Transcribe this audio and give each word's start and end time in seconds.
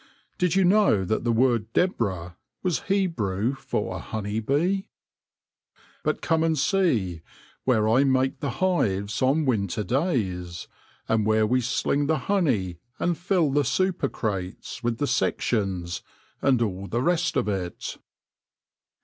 Did 0.39 0.55
you 0.55 0.65
know 0.65 1.05
that 1.05 1.23
the 1.25 1.31
word 1.31 1.71
Deborah 1.73 2.35
was 2.63 2.79
Hebrew 2.89 3.53
for 3.53 3.95
a 3.97 3.99
honey 3.99 4.39
bee? 4.39 4.87
But 6.03 6.23
come 6.23 6.43
and 6.43 6.57
see 6.57 7.21
where 7.65 7.87
I 7.87 8.03
make 8.03 8.39
the 8.39 8.49
hives 8.49 9.21
on. 9.21 9.45
winter 9.45 9.83
days, 9.83 10.67
and 11.07 11.23
where 11.23 11.45
we 11.45 11.61
sling 11.61 12.07
the 12.07 12.17
honey, 12.17 12.79
and 12.97 13.15
fill 13.15 13.51
the 13.51 13.63
super 13.63 14.09
crates 14.09 14.81
with 14.81 14.97
the 14.97 15.05
sections, 15.05 16.01
and 16.41 16.63
all 16.63 16.87
the 16.87 17.03
rest 17.03 17.37
of 17.37 17.47
it." 17.47 17.99